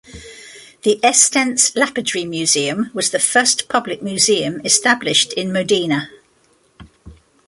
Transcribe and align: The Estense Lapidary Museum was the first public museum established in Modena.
The 0.81 0.99
Estense 1.03 1.75
Lapidary 1.75 2.25
Museum 2.27 2.89
was 2.91 3.11
the 3.11 3.19
first 3.19 3.69
public 3.69 4.01
museum 4.01 4.59
established 4.65 5.31
in 5.33 5.53
Modena. 5.53 6.09